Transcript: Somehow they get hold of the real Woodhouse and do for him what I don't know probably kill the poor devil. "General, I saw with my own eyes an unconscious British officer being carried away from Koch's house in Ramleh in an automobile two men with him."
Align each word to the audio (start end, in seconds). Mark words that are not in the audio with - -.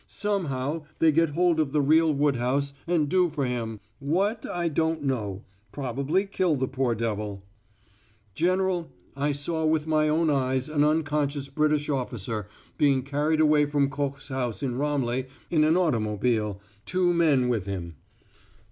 Somehow 0.07 0.85
they 0.97 1.11
get 1.11 1.29
hold 1.29 1.59
of 1.59 1.73
the 1.73 1.79
real 1.79 2.11
Woodhouse 2.11 2.73
and 2.87 3.07
do 3.07 3.29
for 3.29 3.45
him 3.45 3.79
what 3.99 4.47
I 4.49 4.67
don't 4.67 5.03
know 5.03 5.43
probably 5.71 6.25
kill 6.25 6.55
the 6.55 6.67
poor 6.67 6.95
devil. 6.95 7.43
"General, 8.33 8.89
I 9.15 9.31
saw 9.31 9.63
with 9.63 9.85
my 9.85 10.09
own 10.09 10.31
eyes 10.31 10.69
an 10.69 10.83
unconscious 10.83 11.49
British 11.49 11.87
officer 11.87 12.47
being 12.79 13.03
carried 13.03 13.41
away 13.41 13.67
from 13.67 13.91
Koch's 13.91 14.29
house 14.29 14.63
in 14.63 14.73
Ramleh 14.75 15.27
in 15.51 15.63
an 15.63 15.77
automobile 15.77 16.59
two 16.83 17.13
men 17.13 17.47
with 17.47 17.67
him." 17.67 17.93